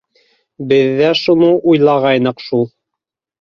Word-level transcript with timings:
—Беҙ 0.71 0.87
ҙә 0.99 1.11
шуны 1.19 1.51
уйлағайныҡ 1.73 2.43
шул. 2.47 2.67